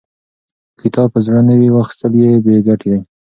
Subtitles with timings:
[0.79, 2.99] که کتاب په زړه نه وي، واخستل یې بې ګټې دی.